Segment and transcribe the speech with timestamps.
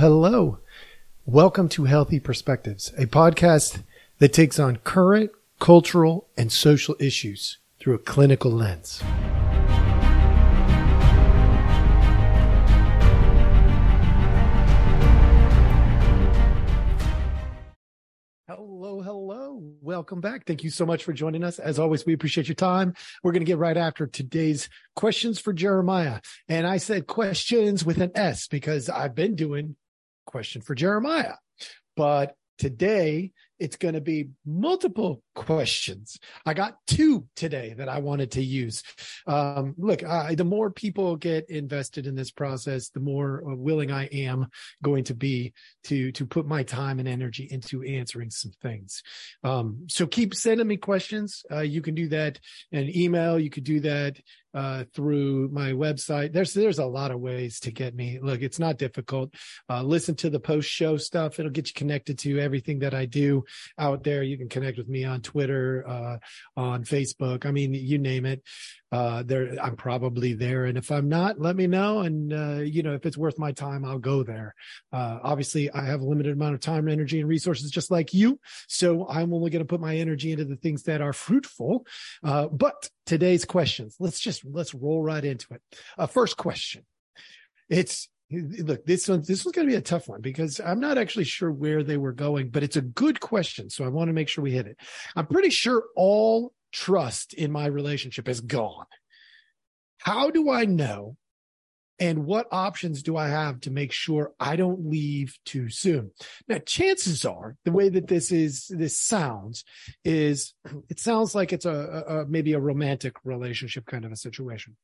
[0.00, 0.56] hello.
[1.26, 3.82] Welcome to Healthy Perspectives, a podcast
[4.16, 9.02] that takes on current cultural and social issues through a clinical lens.
[18.48, 19.74] Hello, hello.
[19.82, 20.46] Welcome back.
[20.46, 21.58] Thank you so much for joining us.
[21.58, 22.94] As always, we appreciate your time.
[23.22, 26.20] We're going to get right after today's questions for Jeremiah.
[26.48, 29.76] And I said questions with an S because I've been doing
[30.30, 31.34] question for Jeremiah.
[31.96, 36.18] But today it's going to be multiple questions.
[36.46, 38.82] I got two today that I wanted to use.
[39.26, 44.06] Um, look, I, the more people get invested in this process, the more willing I
[44.06, 44.48] am
[44.82, 45.52] going to be
[45.84, 49.02] to to put my time and energy into answering some things.
[49.44, 51.44] Um, so keep sending me questions.
[51.50, 52.40] Uh, you can do that
[52.72, 53.38] in email.
[53.38, 54.18] You could do that
[54.54, 56.32] uh, through my website.
[56.32, 58.18] There's there's a lot of ways to get me.
[58.20, 59.34] Look, it's not difficult.
[59.68, 61.38] Uh, listen to the post show stuff.
[61.38, 63.44] It'll get you connected to everything that I do
[63.78, 64.22] out there.
[64.22, 66.18] You can connect with me on Twitter, uh,
[66.56, 67.46] on Facebook.
[67.46, 68.42] I mean, you name it.
[68.92, 70.64] Uh, there, I'm probably there.
[70.64, 72.00] And if I'm not, let me know.
[72.00, 74.54] And, uh, you know, if it's worth my time, I'll go there.
[74.92, 78.40] Uh, obviously I have a limited amount of time, energy and resources, just like you.
[78.66, 81.86] So I'm only going to put my energy into the things that are fruitful.
[82.24, 85.62] Uh, but today's questions, let's just, let's roll right into it.
[85.96, 86.84] Uh, first question.
[87.68, 90.98] It's, look this one this one's going to be a tough one because i'm not
[90.98, 94.14] actually sure where they were going but it's a good question so i want to
[94.14, 94.76] make sure we hit it.
[95.16, 98.86] I'm pretty sure all trust in my relationship is gone.
[99.98, 101.16] How do i know?
[101.98, 106.12] And what options do i have to make sure i don't leave too soon?
[106.48, 109.64] Now chances are the way that this is this sounds
[110.04, 110.54] is
[110.88, 114.76] it sounds like it's a, a maybe a romantic relationship kind of a situation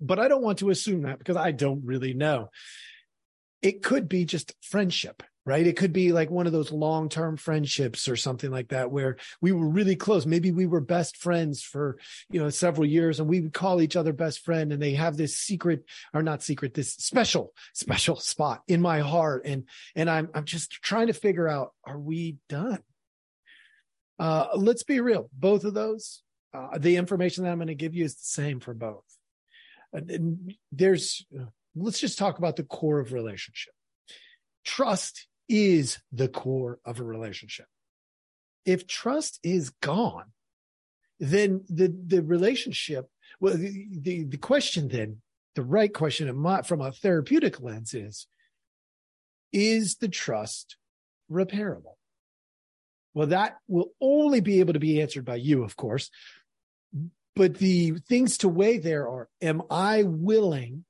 [0.00, 2.50] but I don't want to assume that because I don't really know.
[3.62, 5.66] It could be just friendship, right?
[5.66, 9.16] It could be like one of those long term friendships or something like that where
[9.40, 10.26] we were really close.
[10.26, 11.98] Maybe we were best friends for,
[12.30, 15.16] you know, several years and we would call each other best friend and they have
[15.16, 19.46] this secret or not secret, this special, special spot in my heart.
[19.46, 22.80] And, and I'm, I'm just trying to figure out, are we done?
[24.18, 25.30] Uh, let's be real.
[25.32, 26.22] Both of those,
[26.52, 29.04] uh, the information that I'm going to give you is the same for both
[30.72, 31.24] there's
[31.76, 33.74] let's just talk about the core of relationship.
[34.64, 37.66] Trust is the core of a relationship.
[38.64, 40.32] If trust is gone
[41.20, 43.08] then the the relationship
[43.40, 45.20] well the the, the question then
[45.54, 46.28] the right question
[46.64, 48.26] from a therapeutic lens is
[49.52, 50.76] is the trust
[51.30, 51.94] repairable?
[53.14, 56.10] Well that will only be able to be answered by you of course
[57.36, 60.84] but the things to weigh there are am I willing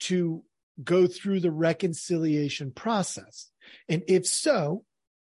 [0.00, 0.42] to
[0.82, 3.50] go through the reconciliation process?
[3.88, 4.84] And if so,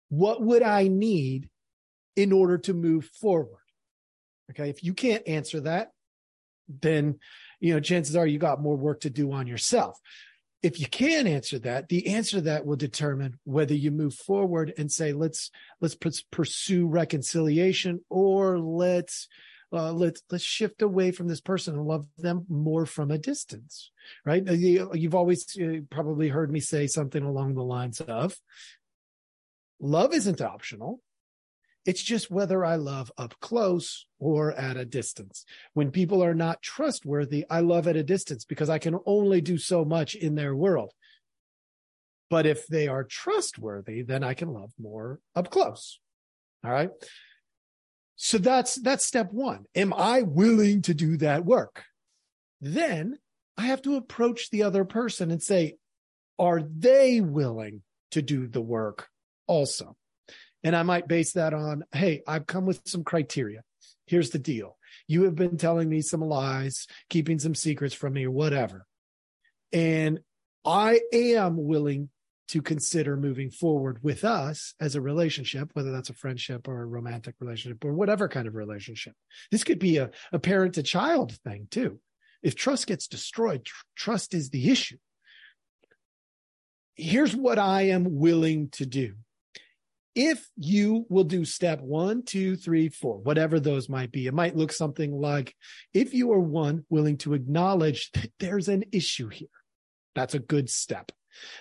[0.09, 1.49] what would I need
[2.17, 3.61] in order to move forward?
[4.51, 4.71] Okay.
[4.71, 5.93] If you can't answer that,
[6.69, 7.19] then,
[7.61, 9.99] you know, chances are you got more work to do on yourself.
[10.63, 14.75] If you can answer that, the answer to that will determine whether you move forward
[14.77, 15.51] and say, let's,
[15.81, 15.97] let's
[16.33, 19.29] pursue reconciliation or let's
[19.73, 23.91] uh, let's let's shift away from this person and love them more from a distance
[24.25, 28.37] right uh, you've always uh, probably heard me say something along the lines of
[29.81, 31.01] love isn't optional
[31.89, 35.47] it's just whether I love up close or at a distance.
[35.73, 39.57] When people are not trustworthy, I love at a distance because I can only do
[39.57, 40.93] so much in their world.
[42.29, 45.99] But if they are trustworthy, then I can love more up close.
[46.63, 46.91] All right.
[48.21, 49.65] So that's that's step 1.
[49.77, 51.85] Am I willing to do that work?
[52.61, 53.17] Then
[53.57, 55.77] I have to approach the other person and say,
[56.37, 59.09] are they willing to do the work
[59.47, 59.97] also?
[60.65, 63.63] And I might base that on, hey, I've come with some criteria.
[64.07, 64.77] Here's the deal.
[65.07, 68.85] You have been telling me some lies, keeping some secrets from me, whatever.
[69.73, 70.19] And
[70.65, 72.11] I am willing
[72.49, 76.87] to consider moving forward with us as a relationship, whether that's a friendship or a
[76.87, 79.13] romantic relationship or whatever kind of relationship.
[79.51, 82.01] This could be a, a parent to child thing too.
[82.43, 84.97] If trust gets destroyed, tr- trust is the issue.
[86.95, 89.15] Here's what I am willing to do.
[90.15, 94.57] If you will do step one, two, three, four, whatever those might be, it might
[94.57, 95.55] look something like
[95.95, 99.49] if you are one willing to acknowledge that there's an issue here,
[100.15, 101.13] that's a good step.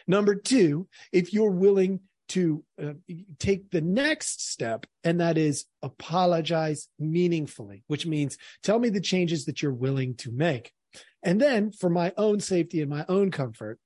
[0.08, 2.94] Number two, if you're willing to uh,
[3.40, 9.46] take the next step, and that is apologize meaningfully, which means tell me the changes
[9.46, 10.74] that you're willing to make.
[11.24, 13.80] And then for my own safety and my own comfort,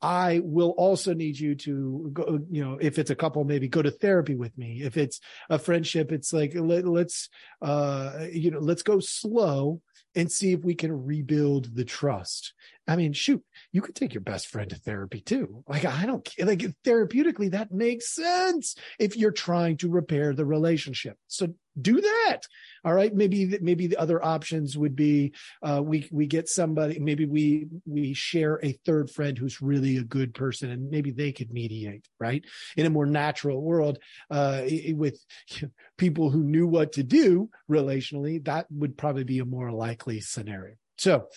[0.00, 3.82] I will also need you to go, you know, if it's a couple, maybe go
[3.82, 4.82] to therapy with me.
[4.82, 5.20] If it's
[5.50, 7.28] a friendship, it's like, let, us
[7.60, 9.80] uh, you know, let's go slow
[10.14, 12.54] and see if we can rebuild the trust.
[12.88, 15.62] I mean, shoot, you could take your best friend to therapy too.
[15.68, 21.18] Like, I don't like therapeutically, that makes sense if you're trying to repair the relationship.
[21.26, 22.40] So do that.
[22.84, 23.14] All right.
[23.14, 28.14] Maybe, maybe the other options would be, uh, we, we get somebody, maybe we, we
[28.14, 32.42] share a third friend who's really a good person and maybe they could mediate, right?
[32.78, 33.98] In a more natural world,
[34.30, 34.62] uh,
[34.92, 35.22] with
[35.98, 40.74] people who knew what to do relationally, that would probably be a more likely scenario.
[40.96, 41.28] So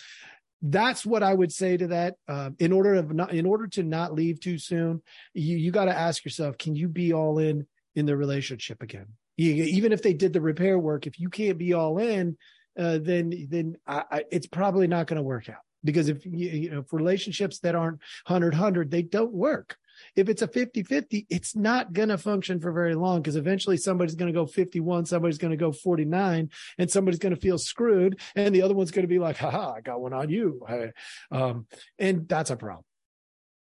[0.62, 2.14] that's what I would say to that.
[2.28, 5.02] Uh, in order of not, in order to not leave too soon,
[5.34, 7.66] you you got to ask yourself: Can you be all in
[7.96, 9.06] in the relationship again?
[9.36, 12.36] You, even if they did the repair work, if you can't be all in,
[12.78, 15.56] uh, then then I, I, it's probably not going to work out.
[15.84, 19.76] Because if you, you know, if relationships that aren't 100 100, they don't work.
[20.16, 23.76] If it's a 50 50, it's not going to function for very long because eventually
[23.76, 27.58] somebody's going to go 51, somebody's going to go 49, and somebody's going to feel
[27.58, 28.20] screwed.
[28.34, 30.66] And the other one's going to be like, haha, I got one on you.
[31.30, 31.66] Um,
[31.98, 32.84] and that's a problem.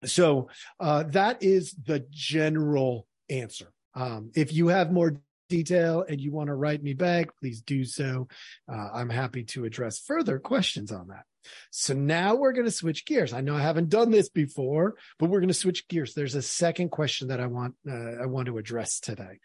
[0.04, 0.48] So
[0.78, 3.72] uh, that is the general answer.
[3.94, 7.84] Um, if you have more detail and you want to write me back, please do
[7.84, 8.28] so.
[8.70, 11.24] Uh, I'm happy to address further questions on that.
[11.70, 13.32] So now we're going to switch gears.
[13.32, 16.14] I know I haven't done this before, but we're going to switch gears.
[16.14, 19.40] There's a second question that I want uh, I want to address today.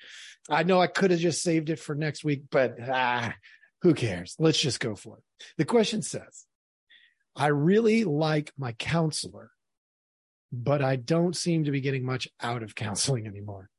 [0.49, 3.33] I know I could have just saved it for next week, but ah,
[3.81, 4.35] who cares?
[4.39, 5.23] Let's just go for it.
[5.57, 6.45] The question says,
[7.35, 9.51] I really like my counselor,
[10.51, 13.69] but I don't seem to be getting much out of counseling anymore.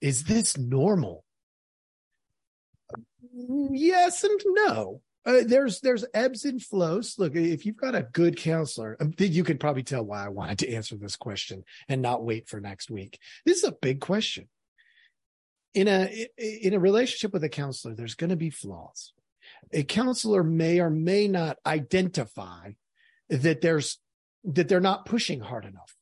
[0.00, 1.24] Is this normal?
[3.32, 5.02] Yes and no.
[5.28, 7.16] Uh, there's there's ebbs and flows.
[7.18, 10.60] Look, if you've got a good counselor, um, you could probably tell why I wanted
[10.60, 13.18] to answer this question and not wait for next week.
[13.44, 14.48] This is a big question.
[15.74, 19.12] In a in a relationship with a counselor, there's going to be flaws.
[19.70, 22.72] A counselor may or may not identify
[23.28, 23.98] that there's
[24.44, 25.94] that they're not pushing hard enough.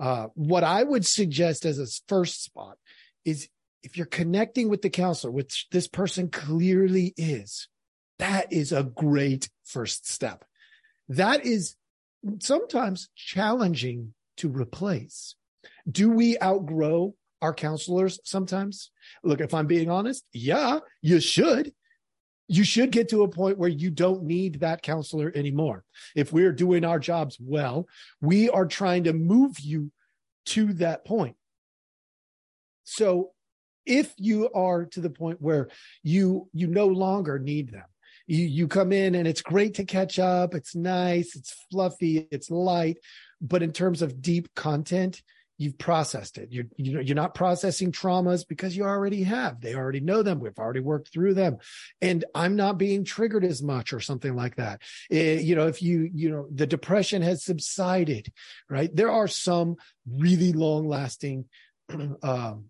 [0.00, 2.78] Uh, what I would suggest as a first spot
[3.26, 3.50] is
[3.82, 7.68] if you're connecting with the counselor, which this person clearly is,
[8.18, 10.44] that is a great first step.
[11.08, 11.76] That is
[12.40, 15.34] sometimes challenging to replace.
[15.90, 18.90] Do we outgrow our counselors sometimes?
[19.22, 21.72] Look, if I'm being honest, yeah, you should.
[22.46, 25.84] You should get to a point where you don't need that counselor anymore.
[26.14, 27.86] If we're doing our jobs well,
[28.20, 29.90] we are trying to move you
[30.46, 31.36] to that point.
[32.84, 33.30] So
[33.86, 35.68] if you are to the point where
[36.02, 37.84] you you no longer need them
[38.26, 40.54] you you come in and it's great to catch up.
[40.54, 41.36] It's nice.
[41.36, 42.26] It's fluffy.
[42.30, 42.98] It's light.
[43.40, 45.22] But in terms of deep content
[45.56, 46.48] you've processed it.
[46.50, 49.60] You're you're not processing traumas because you already have.
[49.60, 50.40] They already know them.
[50.40, 51.58] We've already worked through them.
[52.00, 54.82] And i'm not being triggered as much or something like that.
[55.10, 58.32] It, eh, you know if you you know the depression has subsided
[58.68, 58.94] right?
[58.94, 59.76] There are some
[60.08, 61.46] really long lasting
[62.22, 62.66] um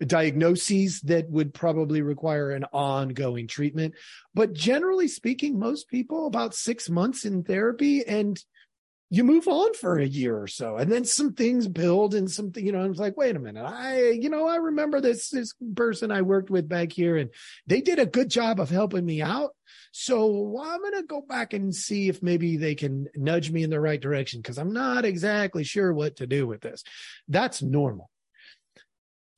[0.00, 3.94] diagnoses that would probably require an ongoing treatment.
[4.34, 8.42] But generally speaking, most people about six months in therapy and
[9.10, 12.64] you move on for a year or so and then some things build and something
[12.66, 16.10] you know it's like wait a minute i you know i remember this this person
[16.10, 17.30] i worked with back here and
[17.66, 19.50] they did a good job of helping me out.
[19.92, 23.70] So i'm going to go back and see if maybe they can nudge me in
[23.70, 26.82] the right direction because i'm not exactly sure what to do with this.
[27.28, 28.10] That's normal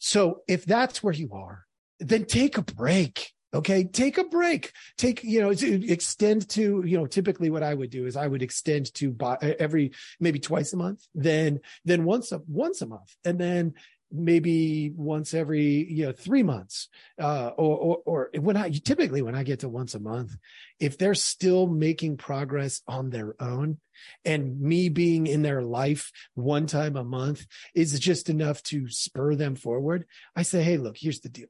[0.07, 1.65] so if that's where you are,
[1.99, 3.33] then take a break.
[3.53, 3.83] Okay.
[3.83, 4.71] Take a break.
[4.97, 8.41] Take, you know, extend to, you know, typically what I would do is I would
[8.41, 13.17] extend to buy every, maybe twice a month, then, then once a, once a month.
[13.25, 13.75] And then
[14.13, 16.89] maybe once every you know three months
[17.21, 20.37] uh, or, or or when i typically when i get to once a month
[20.79, 23.79] if they're still making progress on their own
[24.25, 29.35] and me being in their life one time a month is just enough to spur
[29.35, 30.05] them forward
[30.37, 31.49] i say hey look here's the deal.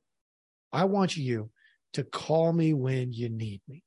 [0.72, 1.50] I want you
[1.94, 3.82] to call me when you need me.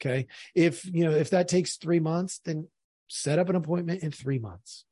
[0.00, 0.26] Okay?
[0.54, 2.68] If you know if that takes 3 months then
[3.08, 4.84] set up an appointment in 3 months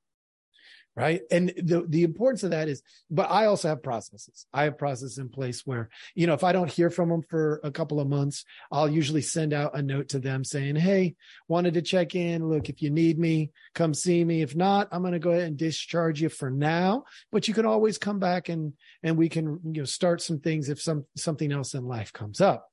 [0.98, 1.22] right?
[1.30, 4.46] And the the importance of that is but i also have processes.
[4.52, 7.60] I have processes in place where you know if i don't hear from them for
[7.62, 11.14] a couple of months i'll usually send out a note to them saying hey
[11.46, 12.48] wanted to check in.
[12.48, 14.42] Look if you need me come see me.
[14.42, 17.04] If not i'm going to go ahead and discharge you for now.
[17.30, 18.72] But you can always come back and
[19.04, 22.40] and we can you know start some things if some something else in life comes
[22.40, 22.68] up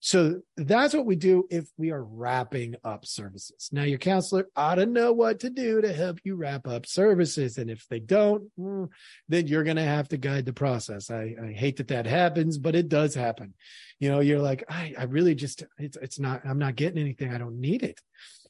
[0.00, 3.68] So that's what we do if we are wrapping up services.
[3.72, 7.58] Now, your counselor ought to know what to do to help you wrap up services.
[7.58, 8.88] And if they don't, mm,
[9.28, 11.10] then you're going to have to guide the process.
[11.10, 13.54] I, I, hate that that happens, but it does happen.
[13.98, 17.34] You know, you're like, I, I really just, it's, it's not, I'm not getting anything.
[17.34, 18.00] I don't need it.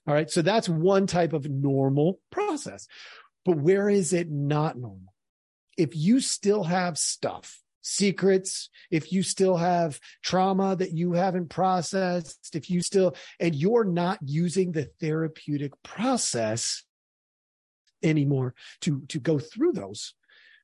[0.06, 0.30] All right.
[0.30, 2.86] So that's one type of normal process.
[3.46, 5.14] But where is it not normal?
[5.78, 7.58] If you still have stuff
[7.88, 13.84] secrets, if you still have trauma that you haven't processed, if you still, and you're
[13.84, 16.84] not using the therapeutic process
[18.02, 20.14] anymore to, to go through those,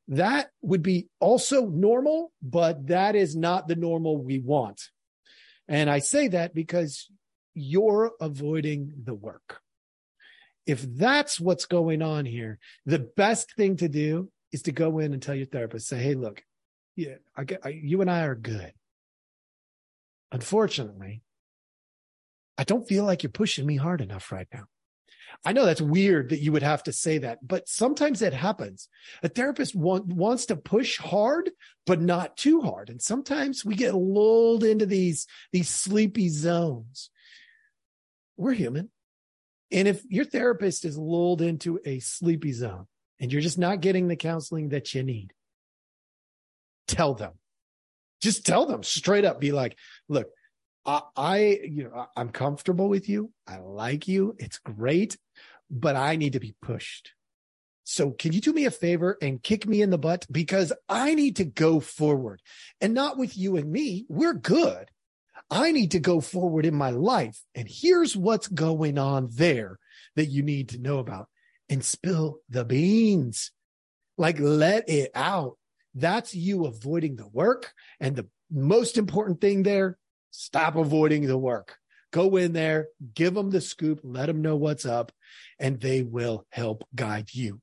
[0.08, 4.82] that would be also normal, but that is not the normal we want.
[5.66, 7.08] And I say that because
[7.54, 9.60] you're avoiding the work.
[10.66, 15.12] If that's what's going on here, the best thing to do is to go in
[15.12, 16.42] and tell your therapist, say, Hey, look,
[16.96, 18.72] yeah, I, I, you and I are good.
[20.32, 21.22] Unfortunately,
[22.56, 24.64] I don't feel like you're pushing me hard enough right now.
[25.44, 28.88] I know that's weird that you would have to say that, but sometimes it happens.
[29.22, 31.50] A therapist want, wants to push hard,
[31.86, 32.88] but not too hard.
[32.88, 37.10] And sometimes we get lulled into these, these sleepy zones.
[38.36, 38.90] We're human.
[39.72, 42.86] And if your therapist is lulled into a sleepy zone
[43.18, 45.32] and you're just not getting the counseling that you need,
[46.86, 47.32] tell them.
[48.20, 49.40] Just tell them straight up.
[49.40, 49.76] Be like,
[50.08, 50.28] look,
[50.86, 53.32] I, I you know, I'm comfortable with you.
[53.46, 54.34] I like you.
[54.38, 55.16] It's great,
[55.70, 57.12] but I need to be pushed.
[57.84, 60.26] So can you do me a favor and kick me in the butt?
[60.30, 62.40] Because I need to go forward
[62.80, 64.06] and not with you and me.
[64.08, 64.90] We're good.
[65.50, 67.44] I need to go forward in my life.
[67.54, 69.78] And here's what's going on there
[70.16, 71.28] that you need to know about
[71.68, 73.52] and spill the beans.
[74.16, 75.58] Like let it out.
[75.94, 77.72] That's you avoiding the work.
[78.00, 79.98] And the most important thing there,
[80.30, 81.76] stop avoiding the work.
[82.12, 85.12] Go in there, give them the scoop, let them know what's up,
[85.58, 87.60] and they will help guide you.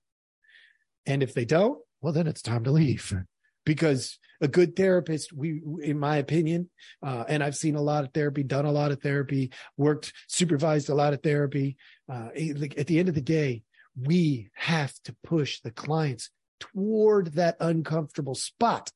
[1.05, 3.13] And if they don't, well, then it's time to leave
[3.65, 6.69] because a good therapist, we, in my opinion,
[7.03, 10.89] uh, and I've seen a lot of therapy, done a lot of therapy, worked, supervised
[10.89, 11.77] a lot of therapy.
[12.11, 12.29] Uh,
[12.77, 13.63] at the end of the day,
[13.95, 16.29] we have to push the clients
[16.61, 18.89] toward that uncomfortable spot.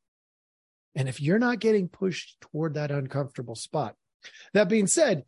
[0.96, 3.96] And if you're not getting pushed toward that uncomfortable spot,
[4.54, 5.26] that being said,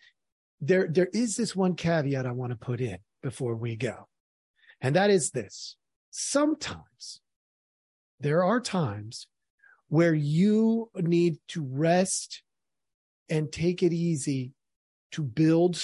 [0.62, 4.08] there, there is this one caveat I want to put in before we go.
[4.79, 5.75] And that is this.
[6.10, 7.20] Sometimes
[8.20, 9.27] there are times
[9.89, 12.44] where you need to rest
[13.29, 14.53] and take it easy
[15.12, 15.82] to build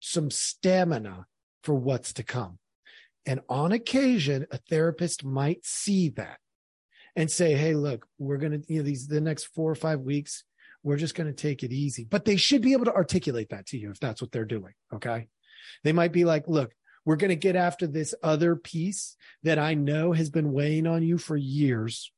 [0.00, 1.26] some stamina
[1.62, 2.58] for what's to come.
[3.26, 6.38] And on occasion, a therapist might see that
[7.16, 10.00] and say, Hey, look, we're going to, you know, these, the next four or five
[10.00, 10.44] weeks,
[10.82, 12.04] we're just going to take it easy.
[12.04, 14.74] But they should be able to articulate that to you if that's what they're doing.
[14.92, 15.28] Okay.
[15.82, 19.74] They might be like, look, we're going to get after this other piece that I
[19.74, 22.12] know has been weighing on you for years.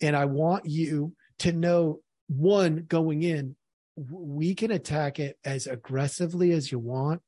[0.00, 3.56] And I want you to know one going in,
[3.96, 7.22] we can attack it as aggressively as you want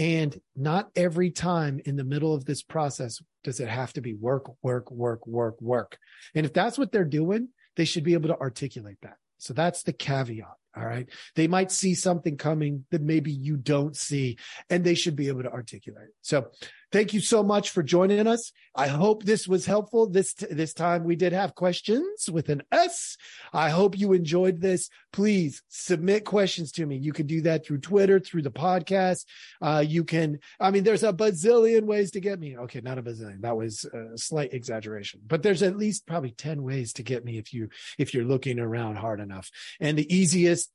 [0.00, 4.14] and not every time in the middle of this process does it have to be
[4.14, 5.98] work, work, work, work, work.
[6.34, 9.18] And if that's what they're doing, they should be able to articulate that.
[9.36, 10.46] So that's the caveat.
[10.74, 11.06] All right.
[11.36, 14.38] They might see something coming that maybe you don't see,
[14.70, 16.08] and they should be able to articulate.
[16.08, 16.14] it.
[16.22, 16.48] So
[16.92, 18.52] thank you so much for joining us.
[18.74, 20.08] I hope this was helpful.
[20.08, 23.16] This, this time we did have questions with an S.
[23.52, 24.88] I hope you enjoyed this.
[25.12, 26.96] Please submit questions to me.
[26.96, 29.24] You can do that through Twitter, through the podcast.
[29.60, 32.56] Uh, you can, I mean, there's a bazillion ways to get me.
[32.56, 32.80] Okay.
[32.80, 33.40] Not a bazillion.
[33.42, 37.38] That was a slight exaggeration, but there's at least probably 10 ways to get me
[37.38, 37.68] if you,
[37.98, 39.50] if you're looking around hard enough.
[39.80, 40.70] And the easiest